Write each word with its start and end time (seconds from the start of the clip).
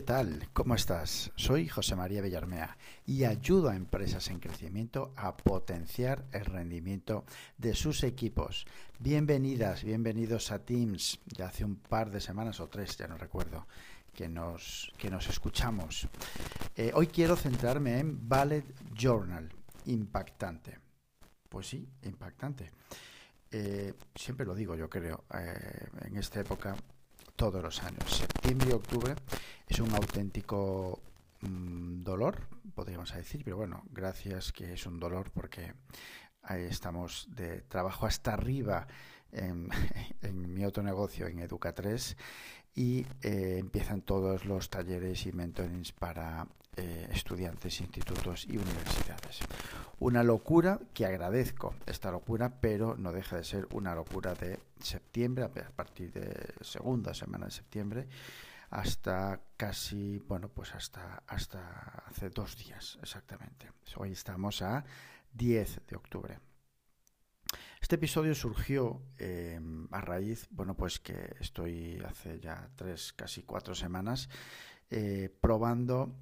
¿qué 0.00 0.06
tal? 0.06 0.48
¿Cómo 0.54 0.74
estás? 0.74 1.30
Soy 1.36 1.68
José 1.68 1.94
María 1.94 2.22
Villarmea 2.22 2.78
y 3.04 3.24
ayudo 3.24 3.68
a 3.68 3.76
empresas 3.76 4.30
en 4.30 4.40
crecimiento 4.40 5.12
a 5.14 5.36
potenciar 5.36 6.24
el 6.32 6.46
rendimiento 6.46 7.26
de 7.58 7.74
sus 7.74 8.02
equipos. 8.02 8.64
Bienvenidas, 8.98 9.84
bienvenidos 9.84 10.52
a 10.52 10.60
Teams. 10.60 11.20
Ya 11.26 11.48
hace 11.48 11.66
un 11.66 11.76
par 11.76 12.10
de 12.10 12.22
semanas 12.22 12.60
o 12.60 12.68
tres, 12.70 12.96
ya 12.96 13.08
no 13.08 13.18
recuerdo, 13.18 13.66
que 14.14 14.26
nos, 14.26 14.90
que 14.96 15.10
nos 15.10 15.28
escuchamos. 15.28 16.08
Eh, 16.76 16.92
hoy 16.94 17.08
quiero 17.08 17.36
centrarme 17.36 17.98
en 17.98 18.26
Ballet 18.26 18.64
Journal. 18.94 19.52
Impactante. 19.84 20.78
Pues 21.46 21.68
sí, 21.68 21.86
impactante. 22.04 22.70
Eh, 23.50 23.92
siempre 24.14 24.46
lo 24.46 24.54
digo, 24.54 24.74
yo 24.74 24.88
creo, 24.88 25.24
eh, 25.34 25.88
en 26.06 26.16
esta 26.16 26.40
época 26.40 26.74
todos 27.40 27.62
los 27.62 27.82
años. 27.82 28.04
Septiembre 28.06 28.68
y 28.68 28.72
octubre 28.74 29.14
es 29.66 29.80
un 29.80 29.90
auténtico 29.94 31.00
mm, 31.40 32.02
dolor, 32.02 32.36
podríamos 32.74 33.14
decir, 33.14 33.40
pero 33.42 33.56
bueno, 33.56 33.82
gracias 33.90 34.52
que 34.52 34.74
es 34.74 34.84
un 34.84 35.00
dolor 35.00 35.30
porque 35.30 35.72
ahí 36.42 36.64
estamos 36.64 37.28
de 37.30 37.62
trabajo 37.62 38.06
hasta 38.06 38.34
arriba 38.34 38.86
en, 39.32 39.68
mi 40.32 40.64
otro 40.64 40.82
negocio, 40.82 41.26
en 41.26 41.38
Educa3, 41.38 42.16
y 42.74 43.06
eh, 43.22 43.58
empiezan 43.58 44.02
todos 44.02 44.44
los 44.44 44.70
talleres 44.70 45.26
y 45.26 45.32
mentorings 45.32 45.92
para 45.92 46.46
eh, 46.76 47.08
estudiantes, 47.12 47.80
institutos 47.80 48.46
y 48.46 48.56
universidades. 48.56 49.40
Una 49.98 50.22
locura 50.22 50.78
que 50.94 51.04
agradezco 51.04 51.74
esta 51.86 52.10
locura, 52.10 52.60
pero 52.60 52.96
no 52.96 53.12
deja 53.12 53.36
de 53.36 53.44
ser 53.44 53.66
una 53.72 53.94
locura 53.94 54.34
de 54.34 54.58
septiembre, 54.80 55.44
a 55.44 55.70
partir 55.70 56.12
de 56.12 56.54
segunda 56.62 57.12
semana 57.12 57.46
de 57.46 57.52
septiembre, 57.52 58.08
hasta 58.70 59.40
casi, 59.56 60.20
bueno, 60.28 60.48
pues 60.48 60.74
hasta, 60.74 61.22
hasta 61.26 62.04
hace 62.06 62.30
dos 62.30 62.56
días 62.56 62.98
exactamente. 63.02 63.68
Hoy 63.96 64.12
estamos 64.12 64.62
a 64.62 64.84
10 65.32 65.80
de 65.86 65.96
octubre. 65.96 66.38
Este 67.80 67.96
episodio 67.96 68.34
surgió 68.34 69.02
em, 69.18 69.88
a 69.90 70.00
raíz, 70.00 70.46
bueno, 70.50 70.76
pues 70.76 71.00
que 71.00 71.34
estoy 71.40 72.00
hace 72.06 72.38
ya 72.38 72.70
tres, 72.76 73.12
casi 73.12 73.42
cuatro 73.42 73.74
semanas 73.74 74.28
eh, 74.90 75.34
probando 75.40 76.14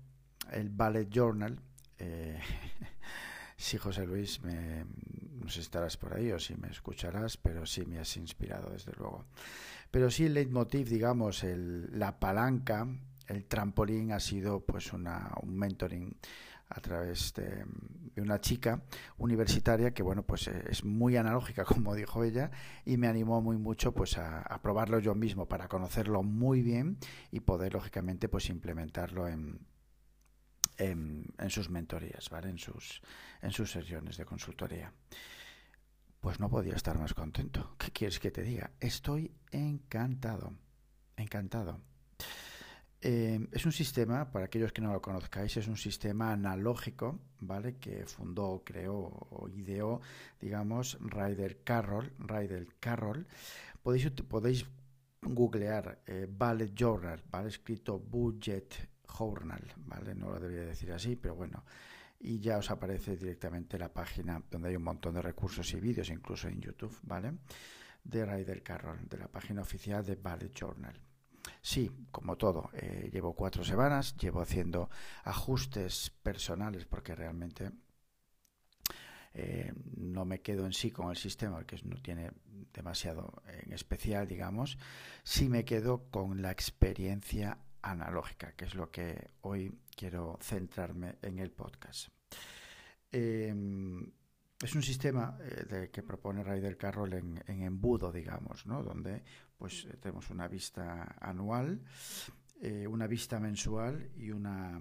el 0.53 0.71
Ballet 0.71 1.11
Journal. 1.11 1.61
Eh, 1.99 2.41
sí, 3.57 3.77
José 3.77 4.07
Luis, 4.07 4.41
me, 4.43 4.85
no 5.33 5.49
sé 5.49 5.55
si 5.55 5.61
estarás 5.61 5.97
por 5.97 6.15
ahí 6.15 6.31
o 6.33 6.39
si 6.39 6.55
me 6.55 6.69
escucharás, 6.69 7.37
pero 7.37 7.67
sí 7.67 7.85
me 7.85 7.99
has 7.99 8.17
inspirado, 8.17 8.71
desde 8.71 8.93
luego. 8.93 9.27
Pero 9.91 10.11
sí, 10.11 10.27
el 10.27 10.35
leitmotiv, 10.35 10.89
digamos, 10.89 11.45
el, 11.45 11.99
la 11.99 12.19
palanca, 12.21 12.87
el 13.27 13.45
trampolín 13.45 14.13
ha 14.13 14.21
sido 14.21 14.61
pues 14.61 14.93
una, 14.93 15.33
un 15.43 15.57
mentoring 15.57 16.17
a 16.71 16.81
través 16.81 17.33
de, 17.35 17.65
una 18.17 18.41
chica 18.41 18.83
universitaria 19.17 19.95
que 19.95 20.03
bueno 20.03 20.25
pues 20.25 20.49
eh, 20.49 20.65
es 20.69 20.85
muy 20.85 21.17
analógica 21.17 21.65
como 21.65 21.95
dijo 21.95 22.25
ella 22.25 22.51
y 22.85 22.97
me 22.97 23.07
animó 23.07 23.41
muy 23.41 23.57
mucho 23.57 23.93
pues 23.93 24.19
a, 24.19 24.59
probarlo 24.61 24.99
yo 24.99 25.15
mismo 25.15 25.47
para 25.47 25.69
conocerlo 25.69 26.23
muy 26.23 26.63
bien 26.63 26.99
y 27.31 27.41
poder 27.41 27.75
lógicamente 27.75 28.29
pues 28.29 28.51
implementarlo 28.51 29.29
en, 29.29 29.61
en, 30.79 31.51
sus 31.51 31.71
mentorías 31.71 32.29
vale 32.29 32.51
en 32.51 32.59
sus 32.59 33.03
en 33.41 33.53
sus 33.53 33.71
sesiones 33.71 34.17
de 34.17 34.25
consultoría. 34.25 34.93
Pues 36.21 36.41
no 36.41 36.51
podía 36.51 36.75
estar 36.75 36.99
más 36.99 37.15
contento. 37.15 37.77
Qué 37.79 37.93
quieres 37.93 38.19
que 38.19 38.33
te 38.33 38.43
diga 38.43 38.73
estoy 38.81 39.33
encantado 39.53 40.53
encantado 41.17 41.81
eh, 43.01 43.47
es 43.53 43.65
un 43.65 43.73
sistema, 43.73 44.31
para 44.33 44.47
aquellos 44.47 44.73
que 44.73 44.81
no 44.81 44.93
lo 44.93 45.01
conozcáis, 45.01 45.57
es 45.57 45.69
un 45.69 45.77
sistema 45.77 46.33
analógico, 46.33 47.19
¿vale? 47.41 47.77
Que 47.77 48.05
fundó, 48.07 48.63
creó 48.65 48.97
o 48.97 49.49
ideó, 49.49 50.01
digamos, 50.41 50.99
Ryder 51.01 51.63
Carroll. 51.63 52.13
Ryder 52.19 52.67
Carroll. 52.81 53.27
Podéis, 53.83 54.11
podéis 54.11 54.67
googlear 55.23 56.01
eh, 56.07 56.27
Ballet 56.29 56.75
Journal, 56.75 57.23
¿vale? 57.31 57.49
Escrito 57.49 58.01
Budget 58.01 58.89
Journal, 59.07 59.63
¿vale? 59.77 60.15
No 60.15 60.31
lo 60.31 60.41
debería 60.41 60.67
decir 60.67 60.93
así, 60.93 61.15
pero 61.15 61.37
bueno. 61.37 61.65
Y 62.21 62.41
ya 62.41 62.59
os 62.59 62.69
aparece 62.69 63.17
directamente 63.17 63.79
la 63.79 63.93
página 63.93 64.43
donde 64.51 64.71
hay 64.71 64.77
un 64.77 64.83
montón 64.83 65.15
de 65.15 65.23
recursos 65.23 65.73
y 65.73 65.79
vídeos, 65.79 66.11
incluso 66.11 66.49
en 66.49 66.61
YouTube, 66.61 66.99
¿vale? 67.03 67.33
De 68.03 68.27
Ryder 68.27 68.63
Carroll, 68.65 69.09
de 69.09 69.19
la 69.19 69.29
página 69.29 69.63
oficial 69.63 70.05
de 70.05 70.17
Ballet 70.17 70.53
Journal. 70.53 71.08
Sí, 71.61 71.91
como 72.11 72.37
todo, 72.37 72.71
eh, 72.75 73.11
llevo 73.13 73.35
cuatro 73.35 73.65
semanas, 73.65 74.17
llevo 74.17 74.41
haciendo 74.41 74.91
ajustes 75.25 76.11
personales 76.23 76.85
porque 76.87 77.15
realmente 77.15 77.71
eh, 79.35 79.73
no 79.97 80.25
me 80.25 80.41
quedo 80.41 80.67
en 80.67 80.73
sí 80.73 80.91
con 80.91 81.11
el 81.11 81.17
sistema, 81.17 81.65
que 81.65 81.81
no 81.85 82.01
tiene 82.03 82.31
demasiado 82.73 83.43
en 83.47 83.73
especial, 83.73 84.27
digamos, 84.27 84.79
sí 85.23 85.49
me 85.49 85.65
quedo 85.65 86.09
con 86.11 86.43
la 86.43 86.51
experiencia 86.51 87.59
analógica, 87.83 88.53
que 88.53 88.65
es 88.65 88.75
lo 88.75 88.91
que 88.91 89.31
hoy 89.43 89.73
quiero 89.97 90.39
centrarme 90.41 91.17
en 91.23 91.39
el 91.39 91.51
podcast. 91.51 92.09
Em, 93.11 94.11
es 94.61 94.75
un 94.75 94.83
sistema 94.83 95.39
eh, 95.41 95.65
de, 95.69 95.91
que 95.91 96.03
propone 96.03 96.43
Ryder 96.43 96.77
Carroll 96.77 97.15
en, 97.15 97.43
en, 97.47 97.63
embudo, 97.63 98.13
digamos, 98.13 98.67
¿no? 98.67 98.83
donde 98.83 99.23
pues 99.59 99.85
eh, 99.85 99.97
tenemos 100.01 100.31
una 100.31 100.49
vista 100.49 101.17
anual, 101.21 101.81
eh, 102.61 102.87
una 102.87 103.07
vista 103.07 103.39
mensual 103.41 104.11
y 104.17 104.31
una 104.31 104.81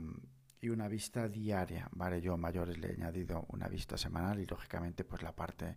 y 0.59 0.69
una 0.69 0.87
vista 0.87 1.27
diaria, 1.27 1.87
¿vale? 1.91 2.19
Yo 2.19 2.33
a 2.33 2.37
mayores 2.37 2.79
le 2.79 2.89
he 2.89 2.93
añadido 2.93 3.45
una 3.49 3.67
vista 3.67 3.95
semanal 3.95 4.39
y 4.39 4.45
lógicamente 4.45 5.03
pues 5.03 5.21
la 5.21 5.35
parte 5.35 5.75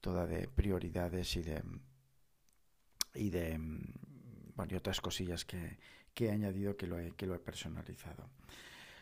toda 0.00 0.26
de 0.26 0.48
prioridades 0.48 1.36
y 1.36 1.42
de 1.42 1.62
y 3.14 3.30
de 3.30 3.58
bueno, 4.54 4.72
y 4.72 4.76
otras 4.76 5.00
cosillas 5.00 5.44
que, 5.44 5.78
que 6.12 6.26
he 6.26 6.30
añadido 6.30 6.76
que 6.76 6.86
lo 6.86 6.98
he, 6.98 7.12
que 7.12 7.26
lo 7.26 7.34
he 7.34 7.38
personalizado 7.38 8.28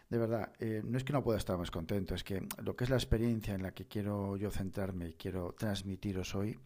de 0.09 0.19
verdad, 0.19 0.53
eh, 0.61 0.83
no 0.85 0.97
es 0.99 1.05
que 1.05 1.13
no 1.13 1.23
pueda 1.23 1.39
estar 1.39 1.59
más 1.59 1.71
contento, 1.71 2.15
es 2.15 2.23
que 2.23 2.47
lo 2.63 2.77
que 2.77 2.85
es 2.85 2.91
la 2.91 2.97
experiencia 2.97 3.55
en 3.55 3.63
la 3.63 3.73
que 3.73 3.87
quiero 3.87 4.37
yo 4.37 4.51
centrarme 4.51 5.09
y 5.09 5.13
quiero 5.15 5.53
transmitiros 5.59 6.35
hoy, 6.35 6.59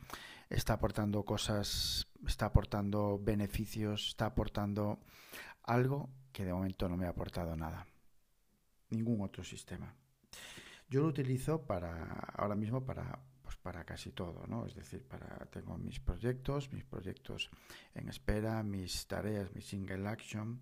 está 0.50 0.74
aportando 0.74 1.24
cosas, 1.24 2.08
está 2.26 2.46
aportando 2.46 3.18
beneficios, 3.18 4.08
está 4.08 4.26
aportando 4.26 4.98
algo 5.62 6.10
que 6.32 6.44
de 6.44 6.52
momento 6.52 6.88
no 6.88 6.96
me 6.96 7.06
ha 7.06 7.10
aportado 7.10 7.56
nada. 7.56 7.86
Ningún 8.90 9.22
otro 9.22 9.44
sistema. 9.44 9.94
Yo 10.88 11.02
lo 11.02 11.06
utilizo 11.06 11.62
para, 11.62 12.02
ahora 12.34 12.56
mismo 12.56 12.84
para, 12.84 13.20
pues 13.42 13.56
para 13.56 13.84
casi 13.84 14.10
todo, 14.10 14.44
¿no? 14.48 14.66
Es 14.66 14.74
decir, 14.74 15.06
para, 15.06 15.46
tengo 15.46 15.78
mis 15.78 16.00
proyectos, 16.00 16.72
mis 16.72 16.84
proyectos 16.84 17.48
en 17.94 18.08
espera, 18.08 18.64
mis 18.64 19.06
tareas, 19.06 19.54
mi 19.54 19.62
single 19.62 20.08
action, 20.08 20.60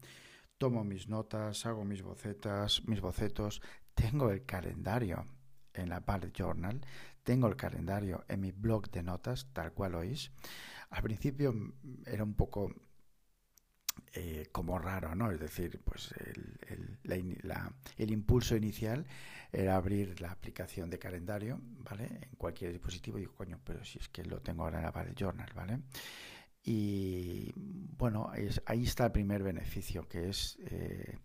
tomo 0.58 0.84
mis 0.84 1.08
notas, 1.08 1.64
hago 1.64 1.84
mis 1.84 2.02
bocetas, 2.02 2.86
mis 2.86 3.00
bocetos, 3.00 3.62
tengo 3.94 4.30
el 4.30 4.44
calendario 4.44 5.24
en 5.74 5.88
la 5.88 6.00
Ballet 6.00 6.32
Journal, 6.32 6.80
tengo 7.22 7.48
el 7.48 7.56
calendario 7.56 8.24
en 8.28 8.40
mi 8.40 8.52
blog 8.52 8.90
de 8.90 9.02
notas, 9.02 9.48
tal 9.52 9.72
cual 9.72 9.94
oís. 9.94 10.30
Al 10.90 11.02
principio 11.02 11.54
era 12.06 12.24
un 12.24 12.34
poco 12.34 12.72
eh, 14.14 14.48
como 14.52 14.78
raro, 14.78 15.14
¿no? 15.14 15.30
Es 15.30 15.38
decir, 15.38 15.80
pues 15.84 16.12
el, 16.12 16.98
el, 17.96 18.10
impulso 18.10 18.56
inicial 18.56 19.06
era 19.52 19.76
abrir 19.76 20.20
la 20.20 20.30
aplicación 20.30 20.88
de 20.88 20.98
calendario, 20.98 21.60
¿vale? 21.62 22.06
En 22.22 22.36
cualquier 22.36 22.72
dispositivo 22.72 23.18
y 23.18 23.22
digo, 23.22 23.34
coño, 23.34 23.60
pero 23.64 23.84
si 23.84 23.98
es 23.98 24.08
que 24.08 24.24
lo 24.24 24.40
tengo 24.40 24.64
ahora 24.64 24.78
en 24.78 24.84
la 24.84 24.90
Ballet 24.90 25.14
Journal, 25.14 25.50
¿vale? 25.54 25.80
Y 26.62 27.52
bueno, 27.54 28.30
ahí 28.66 28.84
está 28.84 29.06
el 29.06 29.12
primer 29.12 29.42
beneficio, 29.42 30.08
que 30.08 30.28
es 30.28 30.58
eh, 30.62 31.18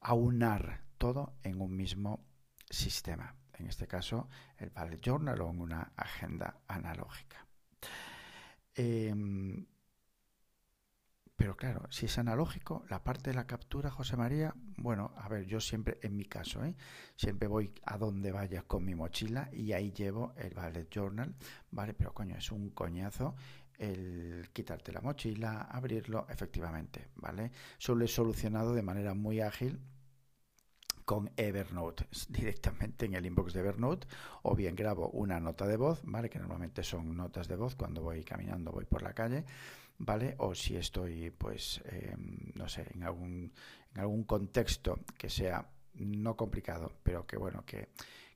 aunar 0.00 0.84
todo 0.98 1.34
en 1.42 1.60
un 1.60 1.76
mismo 1.76 2.24
sistema. 2.68 3.36
En 3.62 3.68
este 3.68 3.86
caso, 3.86 4.28
el 4.58 4.70
Ballet 4.70 5.00
Journal 5.00 5.40
o 5.40 5.48
en 5.48 5.60
una 5.60 5.92
agenda 5.94 6.62
analógica. 6.66 7.46
Em, 8.74 9.66
pero 11.36 11.56
claro, 11.56 11.86
si 11.88 12.06
es 12.06 12.18
analógico, 12.18 12.84
la 12.88 13.04
parte 13.04 13.30
de 13.30 13.36
la 13.36 13.46
captura, 13.46 13.88
José 13.88 14.16
María, 14.16 14.52
bueno, 14.78 15.14
a 15.16 15.28
ver, 15.28 15.46
yo 15.46 15.60
siempre, 15.60 16.00
en 16.02 16.16
mi 16.16 16.24
caso, 16.24 16.64
¿eh? 16.64 16.74
siempre 17.14 17.46
voy 17.46 17.72
a 17.84 17.98
donde 17.98 18.32
vaya 18.32 18.62
con 18.62 18.84
mi 18.84 18.96
mochila 18.96 19.48
y 19.52 19.72
ahí 19.72 19.92
llevo 19.92 20.34
el 20.36 20.54
Ballet 20.54 20.90
Journal, 20.90 21.36
¿vale? 21.70 21.94
Pero 21.94 22.12
coño, 22.12 22.36
es 22.36 22.50
un 22.50 22.70
coñazo 22.70 23.36
el 23.78 24.50
quitarte 24.52 24.90
la 24.90 25.00
mochila, 25.00 25.68
abrirlo, 25.70 26.26
efectivamente, 26.28 27.10
¿vale? 27.14 27.52
Solo 27.78 28.04
he 28.04 28.08
solucionado 28.08 28.74
de 28.74 28.82
manera 28.82 29.14
muy 29.14 29.40
ágil 29.40 29.78
con 31.04 31.30
Evernote 31.36 32.06
directamente 32.28 33.06
en 33.06 33.14
el 33.14 33.26
inbox 33.26 33.52
de 33.52 33.60
Evernote 33.60 34.06
o 34.42 34.54
bien 34.54 34.74
grabo 34.74 35.08
una 35.10 35.40
nota 35.40 35.66
de 35.66 35.76
voz, 35.76 36.00
¿vale? 36.04 36.30
Que 36.30 36.38
normalmente 36.38 36.82
son 36.82 37.16
notas 37.16 37.48
de 37.48 37.56
voz 37.56 37.74
cuando 37.74 38.02
voy 38.02 38.24
caminando, 38.24 38.72
voy 38.72 38.84
por 38.84 39.02
la 39.02 39.12
calle, 39.12 39.44
¿vale? 39.98 40.34
O 40.38 40.54
si 40.54 40.76
estoy, 40.76 41.30
pues, 41.30 41.82
em, 41.86 42.52
no 42.54 42.68
sé, 42.68 42.86
en 42.94 43.02
algún, 43.02 43.52
en 43.94 44.00
algún 44.00 44.24
contexto 44.24 44.98
que 45.16 45.28
sea 45.28 45.68
no 45.94 46.36
complicado, 46.36 46.92
pero 47.02 47.26
que 47.26 47.36
bueno, 47.36 47.64
que, 47.66 47.88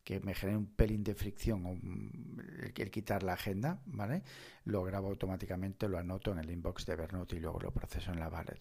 que 0.07 0.21
me 0.21 0.35
genere 0.35 0.59
un 0.59 0.67
pelín 0.67 1.03
de 1.03 1.17
fricción 1.17 1.67
o 1.67 1.73
el, 2.77 2.91
quitar 2.93 3.25
la 3.25 3.33
agenda, 3.33 3.81
¿vale? 3.87 4.23
Lo 4.65 4.85
grabo 4.85 5.09
automáticamente, 5.09 5.89
lo 5.89 5.99
anoto 5.99 6.31
en 6.31 6.39
el 6.39 6.49
inbox 6.49 6.87
de 6.87 6.93
Evernote 6.93 7.37
y 7.37 7.41
luego 7.41 7.59
lo 7.59 7.73
proceso 7.73 8.13
en 8.13 8.21
la 8.21 8.29
wallet. 8.29 8.61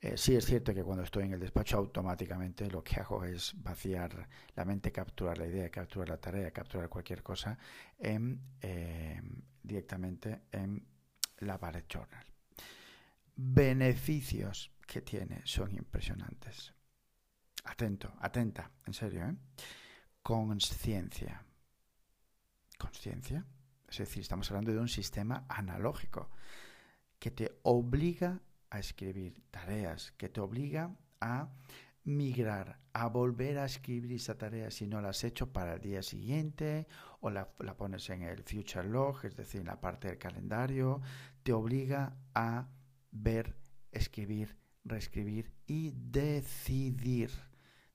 Eh, 0.00 0.16
sí 0.16 0.36
es 0.36 0.44
cierto 0.44 0.72
que 0.72 0.84
cuando 0.84 1.02
estoy 1.02 1.24
en 1.24 1.32
el 1.32 1.40
despacho 1.40 1.76
automáticamente 1.76 2.70
lo 2.70 2.84
que 2.84 3.00
hago 3.00 3.24
es 3.24 3.52
vaciar 3.60 4.28
la 4.54 4.64
mente, 4.64 4.92
capturar 4.92 5.38
la 5.38 5.46
idea, 5.46 5.68
capturar 5.70 6.08
la 6.08 6.16
tarea, 6.18 6.52
capturar 6.52 6.88
cualquier 6.88 7.22
cosa 7.22 7.58
eh, 7.98 9.20
directamente 9.60 10.42
en 10.52 10.86
la 11.38 11.58
Ballet 11.58 11.86
Journal. 11.88 12.24
Beneficios 13.34 14.70
que 14.86 15.02
tiene 15.02 15.42
son 15.44 15.74
impresionantes. 15.74 16.72
Atento, 17.64 18.14
atenta, 18.20 18.70
en 18.86 18.94
serio, 18.94 19.26
¿eh? 19.26 19.34
conciencia. 20.22 21.44
Conciencia. 22.78 23.44
Es 23.88 23.98
decir, 23.98 24.22
estamos 24.22 24.48
hablando 24.50 24.72
de 24.72 24.78
un 24.78 24.88
sistema 24.88 25.44
analógico 25.48 26.30
que 27.18 27.32
te 27.32 27.58
obliga 27.62 28.40
a 28.70 28.78
escribir 28.78 29.42
tareas, 29.50 30.12
que 30.12 30.28
te 30.28 30.40
obliga 30.40 30.96
a 31.20 31.48
migrar, 32.04 32.80
a 32.92 33.08
volver 33.08 33.58
a 33.58 33.66
escribir 33.66 34.12
esa 34.12 34.38
tarea 34.38 34.70
si 34.70 34.86
no 34.86 35.00
la 35.00 35.10
has 35.10 35.24
hecho 35.24 35.52
para 35.52 35.74
el 35.74 35.80
día 35.80 36.02
siguiente 36.02 36.86
o 37.20 37.30
la, 37.30 37.50
la, 37.58 37.76
pones 37.76 38.08
en 38.10 38.22
el 38.22 38.42
future 38.42 38.88
log, 38.88 39.24
es 39.24 39.36
decir, 39.36 39.60
en 39.60 39.66
la 39.66 39.80
parte 39.80 40.08
del 40.08 40.18
calendario, 40.18 41.02
te 41.42 41.52
obliga 41.52 42.16
a 42.34 42.68
ver, 43.10 43.56
escribir, 43.92 44.56
reescribir 44.84 45.52
y 45.66 45.92
decidir 45.94 47.30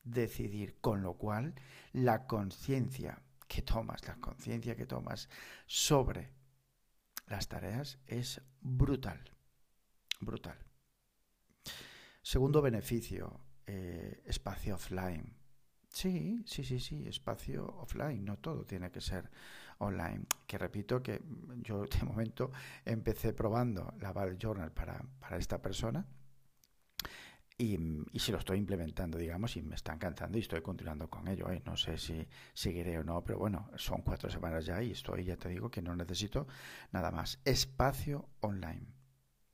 decidir, 0.04 0.80
con 0.82 1.02
lo 1.02 1.14
cual 1.16 1.56
la 1.92 2.28
conciencia 2.28 3.22
que 3.48 3.62
tomas, 3.62 4.06
la 4.08 4.16
conciencia 4.16 4.76
que 4.76 4.86
tomas 4.86 5.30
sobre 5.66 6.32
las 7.28 7.48
tareas 7.48 8.00
es 8.08 8.42
brutal, 8.62 9.22
brutal. 10.26 10.58
Segundo 12.22 12.62
beneficio, 12.62 13.40
eh, 13.68 14.24
espacio 14.26 14.76
offline. 14.76 15.36
Sí, 15.90 16.44
sí, 16.48 16.64
sí, 16.64 16.80
sí, 16.80 17.08
espacio 17.08 17.68
offline, 17.78 18.24
no 18.26 18.38
todo 18.38 18.66
tiene 18.66 18.90
que 18.90 19.02
ser 19.02 19.30
online. 19.80 20.26
Que 20.48 20.58
repito 20.58 21.04
que 21.04 21.22
yo 21.62 21.84
de 21.86 22.04
momento 22.04 22.52
empecé 22.86 23.34
probando 23.34 23.94
la 24.00 24.12
Val 24.12 24.38
Journal 24.38 24.72
para, 24.72 25.04
para 25.20 25.38
esta 25.38 25.62
persona, 25.62 26.06
y, 27.58 27.78
y, 28.12 28.20
si 28.20 28.32
lo 28.32 28.40
estoy 28.40 28.58
implementando, 28.58 29.18
digamos, 29.18 29.56
y 29.58 29.62
me 29.62 29.76
está 29.76 29.94
encantando 29.94 30.38
y 30.38 30.42
estoy 30.42 30.62
continuando 30.62 31.08
con 31.10 31.28
ello. 31.28 31.50
¿eh? 31.52 31.62
No 31.66 31.78
sé 31.78 31.98
si 31.98 32.28
seguiré 32.54 32.98
o 32.98 33.04
no, 33.04 33.24
pero 33.24 33.40
bueno, 33.40 33.70
son 33.76 34.02
cuatro 34.02 34.30
semanas 34.30 34.66
ya 34.66 34.82
y 34.82 34.92
estoy, 34.92 35.24
ya 35.24 35.38
te 35.38 35.50
digo 35.50 35.70
que 35.70 35.82
no 35.82 35.96
necesito 35.96 36.48
nada 36.92 37.12
más. 37.12 37.40
Espacio 37.46 38.28
online. 38.42 39.03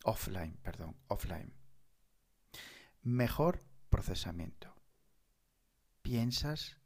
Offline, 0.04 0.57
perdón, 0.63 0.96
offline. 1.07 1.54
Mejor 3.01 3.63
procesamiento. 3.90 4.74
Piensas, 6.01 6.78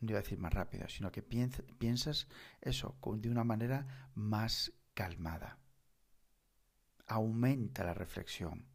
no 0.00 0.10
iba 0.10 0.18
a 0.18 0.22
decir 0.22 0.38
más 0.38 0.52
rápido, 0.52 0.88
sino 0.88 1.12
que 1.12 1.22
piensas 1.22 2.28
eso 2.60 2.98
de 3.02 3.30
una 3.30 3.44
manera 3.44 4.10
más 4.14 4.72
calmada. 4.94 5.58
Aumenta 7.06 7.84
la 7.84 7.94
reflexión 7.94 8.66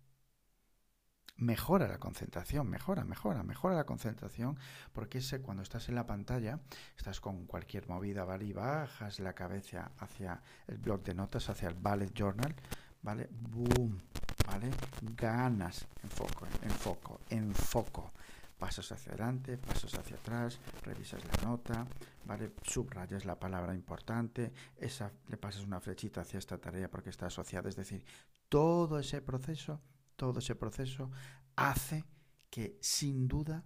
mejora 1.38 1.88
la 1.88 2.00
concentración, 2.00 2.69
mejora, 2.69 3.03
mejora, 3.03 3.44
mejora 3.44 3.75
la 3.75 3.86
concentración, 3.86 4.57
porque 4.94 5.19
ese, 5.19 5.41
cuando 5.41 5.63
estás 5.63 5.89
en 5.89 5.95
la 5.95 6.06
pantalla, 6.06 6.59
estás 6.97 7.19
con 7.19 7.45
cualquier 7.45 7.88
movida, 7.88 8.24
¿vale? 8.24 8.45
Y 8.45 8.53
bajas 8.53 9.19
la 9.19 9.33
cabeza 9.33 9.91
hacia 9.97 10.41
el 10.68 10.77
blog 10.77 11.03
de 11.03 11.13
notas, 11.13 11.50
hacia 11.50 11.69
el 11.69 11.75
bullet 11.75 12.13
journal, 12.13 12.56
¿vale? 13.03 13.29
Boom, 13.31 14.01
¿vale? 14.47 14.71
Ganas, 15.15 15.85
enfoco, 16.01 16.47
enfoco, 16.63 17.19
enfoco. 17.29 18.11
Pasas 18.57 18.91
hacia 18.91 19.11
adelante, 19.11 19.57
pasas 19.57 19.94
hacia 19.95 20.15
atrás, 20.15 20.59
revisas 20.83 21.21
la 21.25 21.44
nota, 21.47 21.85
¿vale? 22.25 22.53
Subrayas 22.63 23.25
la 23.25 23.38
palabra 23.38 23.75
importante, 23.75 24.51
esa, 24.77 25.11
le 25.27 25.38
pasas 25.38 25.63
una 25.63 25.81
flechita 25.81 26.21
hacia 26.21 26.39
esta 26.39 26.57
tarea 26.57 26.89
porque 26.89 27.09
está 27.09 27.27
asociada, 27.27 27.69
es 27.69 27.75
decir, 27.75 28.05
todo 28.50 28.97
ese 29.00 29.21
proceso 29.21 29.81
todo 30.15 30.39
ese 30.39 30.55
proceso 30.55 31.11
hace 31.55 32.05
que 32.50 32.77
sin 32.81 33.27
duda 33.27 33.65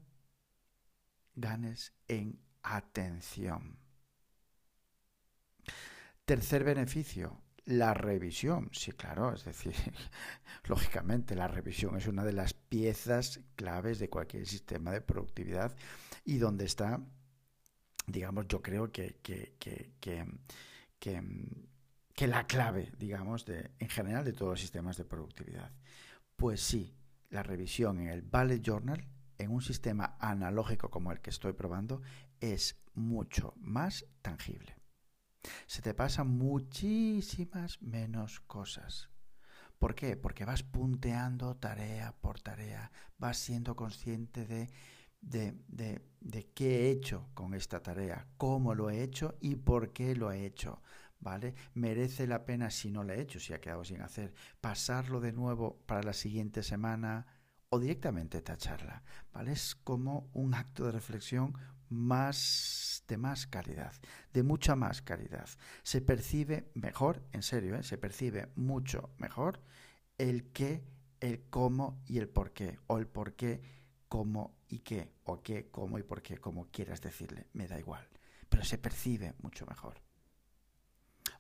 ganes 1.36 1.94
en 2.08 2.40
atención. 2.64 3.78
Tercer 6.26 6.64
beneficio, 6.64 7.42
la 7.68 7.94
revisión. 7.94 8.70
Sí, 8.72 8.94
claro, 8.94 9.34
es 9.34 9.44
decir, 9.44 9.74
lógicamente 10.68 11.36
la 11.36 11.48
revisión 11.48 11.98
es 11.98 12.08
una 12.08 12.24
de 12.24 12.34
las 12.34 12.54
piezas 12.54 13.42
claves 13.56 14.00
de 14.00 14.10
cualquier 14.10 14.48
sistema 14.48 14.92
de 14.92 15.02
productividad 15.02 15.76
y 16.24 16.38
donde 16.38 16.66
está, 16.66 17.02
digamos, 18.08 18.48
yo 18.48 18.62
creo 18.62 18.92
que, 18.92 19.18
que, 19.22 19.56
que, 19.60 19.92
que, 21.00 22.28
la 22.28 22.48
clave, 22.48 22.94
digamos, 22.98 23.46
de, 23.46 23.72
en 23.80 23.90
general 23.90 24.24
de 24.24 24.34
todos 24.34 24.54
los 24.54 24.62
sistemas 24.62 24.96
de 24.96 25.04
productividad. 25.04 25.72
Pues 26.38 26.62
sí, 26.62 26.96
la 27.30 27.44
revisión 27.44 28.00
en 28.00 28.08
el 28.08 28.22
Ballet 28.22 28.62
Journal, 28.62 29.06
en 29.38 29.52
un 29.52 29.62
sistema 29.62 30.16
analógico 30.20 30.90
como 30.90 31.12
el 31.12 31.20
que 31.20 31.32
estoy 31.32 31.52
probando, 31.52 32.02
es 32.40 32.80
mucho 32.94 33.54
más 33.58 34.06
tangible. 34.22 34.77
Se 35.66 35.82
te 35.82 35.94
pasan 35.94 36.30
muchísimas 36.30 37.82
menos 37.82 38.40
cosas. 38.42 39.10
¿Por 39.80 39.94
qué? 39.94 40.18
Porque 40.18 40.46
vas 40.46 40.64
punteando 40.64 41.56
tarea 41.58 42.16
por 42.20 42.40
tarea, 42.40 42.92
vas 43.18 43.38
siendo 43.38 43.76
consciente 43.76 44.46
de, 44.46 44.70
de, 45.22 45.54
de, 46.20 46.50
qué 46.54 46.88
he 46.88 46.92
hecho 46.92 47.30
con 47.34 47.54
esta 47.54 47.82
tarea, 47.82 48.28
cómo 48.38 48.74
lo 48.74 48.90
he 48.90 49.04
hecho 49.04 49.38
y 49.40 49.56
por 49.56 49.94
qué 49.94 50.16
lo 50.16 50.32
he 50.32 50.46
hecho. 50.46 50.82
¿vale? 51.20 51.56
Merece 51.74 52.28
la 52.28 52.46
pena, 52.46 52.70
si 52.70 52.92
no 52.92 53.04
lo 53.04 53.14
he 53.14 53.22
hecho, 53.22 53.40
si 53.40 53.54
ha 53.54 53.62
quedado 53.62 53.84
sin 53.84 54.02
hacer, 54.02 54.34
pasarlo 54.62 55.20
de 55.20 55.34
nuevo 55.34 55.80
para 55.86 56.04
la 56.04 56.14
siguiente 56.14 56.64
semana 56.64 57.26
o 57.70 57.80
directamente 57.80 58.42
tacharla, 58.42 59.04
¿vale? 59.34 59.52
Es 59.52 59.76
como 59.76 60.30
un 60.34 60.54
acto 60.54 60.86
de 60.86 60.92
reflexión 60.92 61.54
más 61.90 63.04
de 63.08 63.18
más 63.18 63.48
calidad, 63.48 63.94
de 64.34 64.44
mucha 64.44 64.76
más 64.76 65.02
calidad. 65.02 65.48
Se 65.84 66.02
percibe 66.02 66.72
mejor, 66.74 67.24
en 67.32 67.42
serio, 67.42 67.76
¿eh? 67.76 67.84
se 67.84 67.98
percibe 67.98 68.50
mucho 68.56 69.12
mejor 69.18 69.62
el 70.18 70.52
qué, 70.52 70.84
el 71.20 71.50
cómo 71.50 72.02
y 72.06 72.18
el 72.18 72.28
por 72.28 72.52
qué, 72.54 72.80
o 72.88 72.98
el 72.98 73.08
por 73.08 73.36
qué, 73.36 73.62
cómo 74.08 74.58
y 74.68 74.80
qué, 74.80 75.14
o 75.24 75.42
qué, 75.42 75.70
cómo 75.70 76.00
y 76.00 76.04
por 76.04 76.22
qué, 76.22 76.38
como 76.38 76.70
quieras 76.70 77.02
decirle, 77.02 77.48
me 77.54 77.68
da 77.68 77.80
igual, 77.80 78.08
pero 78.50 78.64
se 78.64 78.78
percibe 78.78 79.34
mucho 79.40 79.66
mejor. 79.66 80.02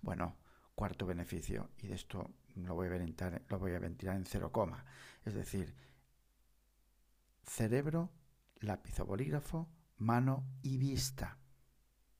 Bueno, 0.02 0.38
cuarto 0.76 1.06
beneficio, 1.06 1.72
y 1.78 1.88
de 1.88 1.96
esto 1.96 2.30
lo 2.56 2.76
voy 2.76 2.88
a 2.88 2.92
ventilar, 2.92 3.42
lo 3.50 3.60
voy 3.60 3.74
a 3.74 3.80
ventilar 3.80 4.16
en 4.16 4.26
cero 4.26 4.52
coma, 4.52 4.86
es 5.26 5.34
decir, 5.34 5.76
cerebro, 7.44 8.12
lápiz 8.60 9.00
o 9.00 9.06
bolígrafo, 9.06 9.70
mano 9.98 10.46
y 10.62 10.78
vista. 10.78 11.38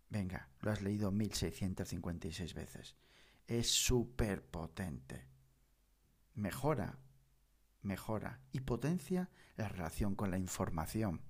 Venga, 0.10 0.50
lo 0.62 0.72
has 0.72 0.82
leído 0.82 1.12
1656 1.12 2.54
veces. 2.54 2.96
Es 3.46 3.72
súper 3.72 4.44
potente. 4.44 5.28
Mejora, 6.36 7.00
mejora 7.82 8.42
y 8.52 8.62
potencia 8.62 9.30
la 9.56 9.68
relación 9.68 10.16
con 10.16 10.32
la 10.32 10.38
información, 10.38 11.22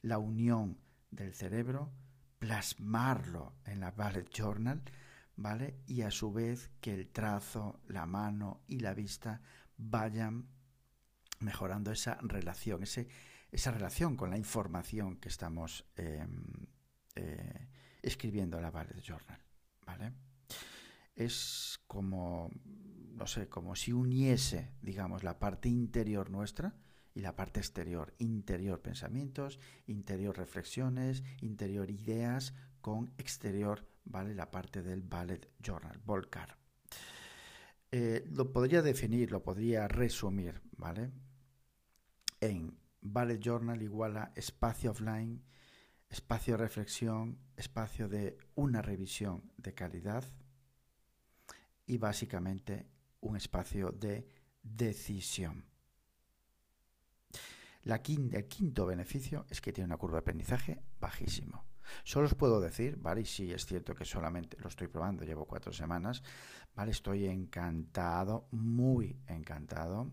la 0.00 0.18
unión 0.18 0.78
del 1.10 1.34
cerebro, 1.34 1.92
plasmarlo 2.38 3.54
en 3.64 3.80
la 3.80 3.90
Ballet 3.90 4.28
Journal, 4.30 4.82
¿vale? 5.36 5.80
Y 5.86 6.02
a 6.02 6.10
su 6.10 6.32
vez 6.32 6.70
que 6.80 6.94
el 6.94 7.08
trazo, 7.08 7.80
la 7.86 8.06
mano 8.06 8.62
y 8.66 8.80
la 8.80 8.94
vista 8.94 9.40
vayan 9.76 10.48
mejorando 11.40 11.90
esa 11.92 12.18
relación, 12.22 12.82
ese, 12.82 13.08
esa 13.54 13.70
relación 13.70 14.16
con 14.16 14.30
la 14.30 14.36
información 14.36 15.16
que 15.16 15.28
estamos 15.28 15.84
em, 15.94 16.66
eh, 17.14 17.68
escribiendo 18.02 18.56
en 18.56 18.64
la 18.64 18.72
Ballet 18.72 19.00
Journal, 19.00 19.40
¿vale? 19.86 20.12
Es 21.14 21.78
como, 21.86 22.50
no 23.12 23.28
sé, 23.28 23.48
como 23.48 23.76
si 23.76 23.92
uniese, 23.92 24.72
digamos, 24.82 25.22
la 25.22 25.38
parte 25.38 25.68
interior 25.68 26.30
nuestra 26.30 26.74
y 27.14 27.20
la 27.20 27.36
parte 27.36 27.60
exterior, 27.60 28.12
interior 28.18 28.82
pensamientos, 28.82 29.60
interior 29.86 30.36
reflexiones, 30.36 31.22
interior 31.40 31.90
ideas, 31.90 32.54
con 32.80 33.14
exterior, 33.18 33.86
¿vale? 34.04 34.34
La 34.34 34.50
parte 34.50 34.82
del 34.82 35.02
bullet 35.02 35.48
journal, 35.60 36.00
volcar. 36.04 36.58
Eh, 37.92 38.26
lo 38.32 38.52
podría 38.52 38.82
definir, 38.82 39.30
lo 39.30 39.44
podría 39.44 39.86
resumir, 39.86 40.60
¿vale? 40.76 41.12
En 42.40 42.83
bullet 43.04 43.38
journal 43.38 43.80
igual 43.82 44.16
a 44.16 44.32
espacio 44.34 44.90
offline, 44.90 45.44
espacio 46.08 46.54
de 46.54 46.62
reflexión, 46.62 47.38
espacio 47.56 48.08
de 48.08 48.36
una 48.56 48.82
revisión 48.82 49.52
de 49.58 49.74
calidad 49.74 50.24
y 51.86 51.98
básicamente 51.98 52.88
un 53.20 53.36
espacio 53.36 53.90
de 53.92 54.26
decisión. 54.62 55.64
La 57.82 57.96
el 57.96 58.48
quinto 58.48 58.86
beneficio 58.86 59.44
es 59.50 59.60
que 59.60 59.72
tiene 59.72 59.86
una 59.86 59.98
curva 59.98 60.16
de 60.16 60.20
aprendizaje 60.20 60.82
bajísimo. 60.98 61.66
Solo 62.02 62.26
os 62.26 62.34
puedo 62.34 62.58
decir, 62.58 62.96
¿vale? 62.96 63.20
Y 63.20 63.26
sí 63.26 63.52
es 63.52 63.66
cierto 63.66 63.94
que 63.94 64.06
solamente 64.06 64.56
lo 64.58 64.68
estoy 64.68 64.88
probando, 64.88 65.24
llevo 65.24 65.44
cuatro 65.44 65.70
semanas, 65.70 66.22
¿vale? 66.74 66.92
Estoy 66.92 67.26
encantado, 67.26 68.48
muy 68.52 69.18
encantado. 69.26 70.10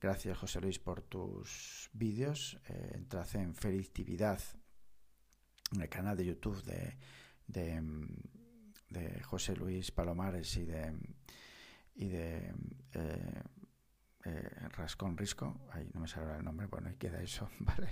Gracias, 0.00 0.36
José 0.36 0.60
Luis, 0.60 0.78
por 0.78 1.00
tus 1.02 1.88
vídeos. 1.92 2.58
Eh, 2.68 3.00
en 3.34 3.54
Felictividad, 3.54 4.40
en 5.72 5.80
el 5.80 5.88
canal 5.88 6.16
de 6.16 6.26
YouTube 6.26 6.62
de, 6.64 6.98
de, 7.46 9.20
José 9.22 9.56
Luis 9.56 9.90
Palomares 9.90 10.56
y 10.56 10.64
de, 10.64 10.92
y 11.94 12.08
de 12.08 12.52
eh, 12.92 13.42
eh, 14.24 14.68
Rascón 14.76 15.16
Risco, 15.16 15.60
ahí 15.72 15.88
no 15.94 16.00
me 16.00 16.08
sale 16.08 16.36
el 16.36 16.44
nombre, 16.44 16.66
bueno, 16.66 16.88
ahí 16.88 16.96
queda 16.96 17.22
eso, 17.22 17.48
¿vale? 17.60 17.88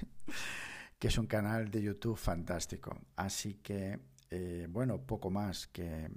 que 0.98 1.08
es 1.08 1.18
un 1.18 1.26
canal 1.26 1.70
de 1.70 1.82
YouTube 1.82 2.16
fantástico. 2.16 2.98
Así 3.16 3.54
que, 3.54 3.98
eh, 4.30 4.66
bueno, 4.68 5.00
poco 5.00 5.30
más 5.30 5.68
que 5.68 6.10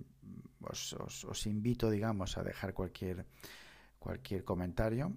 os, 0.62 0.94
os, 0.94 1.48
invito, 1.48 1.90
digamos, 1.90 2.38
a 2.38 2.44
dejar 2.44 2.74
cualquier, 2.74 3.26
cualquier 4.00 4.44
comentario 4.44 5.14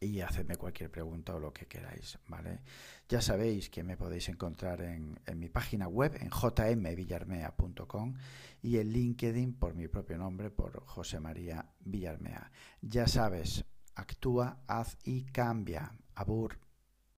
y 0.00 0.20
hacerme 0.20 0.56
cualquier 0.56 0.90
pregunta 0.90 1.34
o 1.34 1.40
lo 1.40 1.52
que 1.52 1.66
queráis, 1.66 2.18
¿vale? 2.28 2.60
Ya 3.08 3.20
sabéis 3.20 3.68
que 3.70 3.82
me 3.82 3.96
podéis 3.96 4.28
encontrar 4.28 4.80
en, 4.82 5.18
en 5.26 5.38
mi 5.38 5.48
página 5.48 5.88
web, 5.88 6.16
en 6.20 6.30
jmvillarmea.com 6.30 8.14
y 8.62 8.78
en 8.78 8.92
LinkedIn 8.92 9.54
por 9.54 9.74
mi 9.74 9.88
propio 9.88 10.18
nombre, 10.18 10.50
por 10.50 10.84
José 10.86 11.20
María 11.20 11.66
Villarmea. 11.80 12.50
Ya 12.80 13.06
sabes, 13.06 13.64
actúa, 13.94 14.62
haz 14.66 14.96
y 15.04 15.24
cambia. 15.24 15.92
Abur. 16.14 16.67